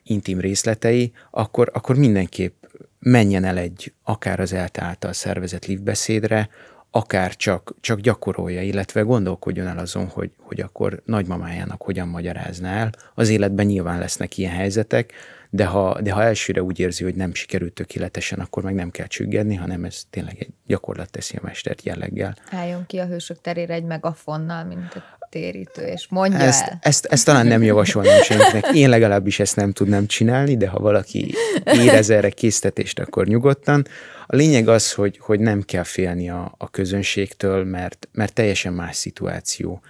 [0.02, 2.64] intim részletei, akkor, akkor mindenképp
[2.98, 6.48] menjen el egy akár az ELTE által szervezett live
[6.90, 12.90] akár csak, csak gyakorolja, illetve gondolkodjon el azon, hogy, hogy akkor nagymamájának hogyan magyarázná el.
[13.14, 15.12] Az életben nyilván lesznek ilyen helyzetek,
[15.50, 19.06] de ha, de ha elsőre úgy érzi, hogy nem sikerült tökéletesen, akkor meg nem kell
[19.06, 22.36] csüggedni, hanem ez tényleg egy gyakorlat teszi a mestert jelleggel.
[22.50, 26.78] Álljon ki a hősök terére egy megafonnal, mint térítő, és mondja ezt, el.
[26.82, 28.66] Ezt, ezt talán nem javasolnám senkinek.
[28.74, 33.86] Én legalábbis ezt nem tudnám csinálni, de ha valaki érez erre késztetést, akkor nyugodtan.
[34.26, 38.96] A lényeg az, hogy, hogy nem kell félni a, a közönségtől, mert, mert teljesen más
[38.96, 39.80] szituáció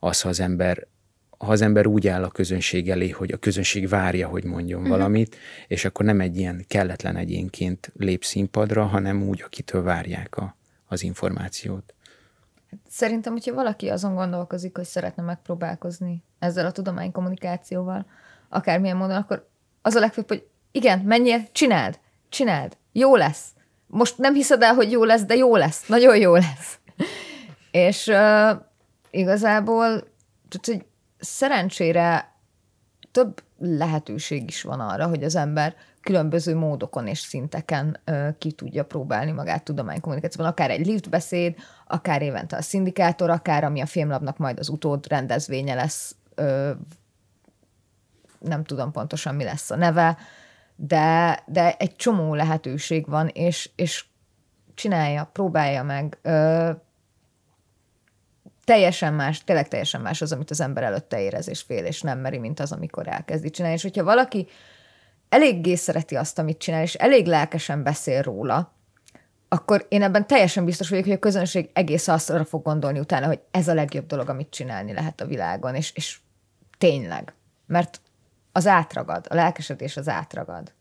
[0.00, 0.86] az, ha az ember
[1.38, 4.96] ha az ember úgy áll a közönség elé, hogy a közönség várja, hogy mondjon uh-huh.
[4.96, 10.56] valamit, és akkor nem egy ilyen kelletlen egyénként lép színpadra, hanem úgy, akitől várják a,
[10.86, 11.94] az információt.
[12.88, 18.06] Szerintem, hogyha valaki azon gondolkozik, hogy szeretne megpróbálkozni ezzel a tudománykommunikációval,
[18.48, 19.48] akármilyen módon, akkor
[19.82, 23.46] az a legfőbb, hogy igen, menjél, csináld, csináld, jó lesz.
[23.86, 26.78] Most nem hiszed el, hogy jó lesz, de jó lesz, nagyon jó lesz.
[27.70, 28.50] És uh,
[29.10, 29.86] igazából,
[30.48, 30.84] tehát, hogy
[31.18, 32.34] szerencsére
[33.12, 38.84] több lehetőség is van arra, hogy az ember különböző módokon és szinteken ö, ki tudja
[38.84, 44.58] próbálni magát tudománykommunikációban, akár egy liftbeszéd, akár évente a szindikátor, akár ami a filmlapnak majd
[44.58, 46.16] az utód rendezvénye lesz,
[48.38, 50.16] nem tudom pontosan mi lesz a neve,
[50.76, 54.04] de, de egy csomó lehetőség van, és, és
[54.74, 56.18] csinálja, próbálja meg.
[56.22, 56.70] Ö,
[58.64, 62.18] teljesen más, tényleg teljesen más az, amit az ember előtte érez és fél, és nem
[62.18, 63.76] meri, mint az, amikor elkezdi csinálni.
[63.76, 64.48] És hogyha valaki
[65.32, 68.74] eléggé szereti azt, amit csinál, és elég lelkesen beszél róla,
[69.48, 73.26] akkor én ebben teljesen biztos vagyok, hogy a közönség egész azt arra fog gondolni utána,
[73.26, 76.18] hogy ez a legjobb dolog, amit csinálni lehet a világon, és, és
[76.78, 77.34] tényleg.
[77.66, 78.00] Mert
[78.52, 80.72] az átragad, a lelkesedés az átragad.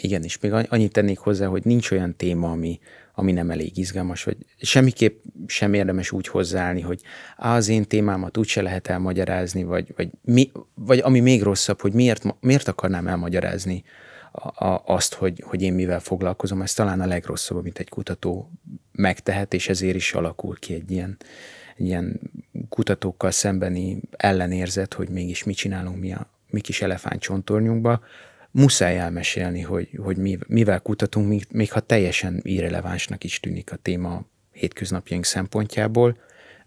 [0.00, 2.80] Igen, és még annyit tennék hozzá, hogy nincs olyan téma, ami,
[3.14, 7.00] ami nem elég izgalmas, vagy semmiképp sem érdemes úgy hozzáállni, hogy
[7.36, 11.92] á, az én témámat úgyse lehet elmagyarázni, vagy, vagy, mi, vagy ami még rosszabb, hogy
[11.92, 13.84] miért, miért akarnám elmagyarázni
[14.32, 18.50] a, a, azt, hogy, hogy én mivel foglalkozom, ez talán a legrosszabb, amit egy kutató
[18.92, 21.16] megtehet, és ezért is alakul ki egy ilyen,
[21.76, 22.20] egy ilyen
[22.68, 28.00] kutatókkal szembeni ellenérzet, hogy mégis mit csinálunk mi a mi kis elefántcsontornyunkba,
[28.52, 30.16] muszáj elmesélni, hogy, hogy
[30.48, 36.16] mivel kutatunk, még, még ha teljesen irrelevánsnak is tűnik a téma hétköznapjaink szempontjából,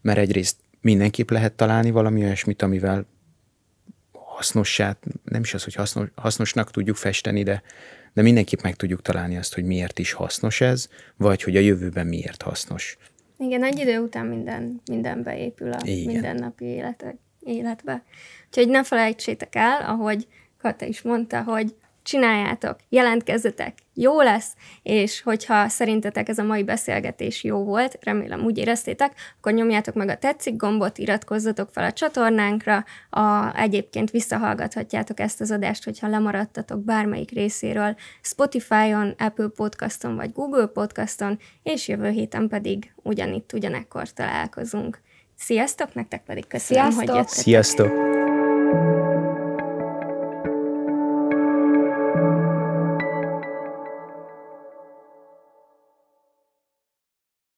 [0.02, 3.06] mert egyrészt mindenképp lehet találni valami olyasmit, amivel
[4.12, 7.64] hasznossát, nem is az, hogy hasznos, hasznosnak tudjuk festeni, de,
[8.14, 12.08] de mindenképp meg tudjuk találni azt, hogy miért is hasznos ez, vagy hogy a jövőben
[12.08, 12.98] miért hasznos.
[13.38, 16.14] Igen, egy idő után minden, minden beépül a Igen.
[16.14, 18.04] mindennapi életek, életbe.
[18.48, 20.28] Úgyhogy ne felejtsétek el, ahogy
[20.66, 24.54] Kata is mondta, hogy csináljátok, jelentkezzetek, jó lesz,
[24.84, 30.10] és hogyha szerintetek ez a mai beszélgetés jó volt, remélem úgy éreztétek, akkor nyomjátok meg
[30.10, 36.84] a tetszik gombot, iratkozzatok fel a csatornánkra, a, egyébként visszahallgathatjátok ezt az adást, hogyha lemaradtatok
[36.84, 45.02] bármelyik részéről Spotify-on, Apple Podcaston vagy Google Podcaston, és jövő héten pedig ugyanitt, ugyanekkor találkozunk.
[45.38, 47.08] Sziasztok, nektek pedig köszönöm, Sziasztok.
[47.08, 47.44] hogy jöttetek.
[47.44, 48.25] Sziasztok!